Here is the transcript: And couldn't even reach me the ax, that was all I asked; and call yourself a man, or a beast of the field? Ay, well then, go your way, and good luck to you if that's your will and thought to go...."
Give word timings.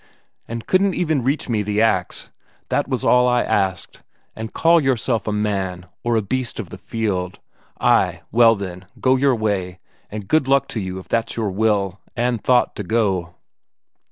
And 0.47 0.65
couldn't 0.65 0.95
even 0.95 1.21
reach 1.21 1.47
me 1.47 1.61
the 1.61 1.79
ax, 1.79 2.31
that 2.69 2.87
was 2.87 3.03
all 3.05 3.27
I 3.27 3.43
asked; 3.43 4.01
and 4.35 4.51
call 4.51 4.81
yourself 4.81 5.27
a 5.27 5.31
man, 5.31 5.85
or 6.03 6.15
a 6.15 6.23
beast 6.23 6.59
of 6.59 6.69
the 6.71 6.79
field? 6.79 7.37
Ay, 7.79 8.21
well 8.31 8.55
then, 8.55 8.87
go 8.99 9.15
your 9.15 9.35
way, 9.35 9.77
and 10.09 10.27
good 10.27 10.47
luck 10.47 10.67
to 10.69 10.79
you 10.79 10.97
if 10.97 11.07
that's 11.07 11.37
your 11.37 11.51
will 11.51 12.01
and 12.15 12.43
thought 12.43 12.75
to 12.77 12.83
go...." 12.83 13.35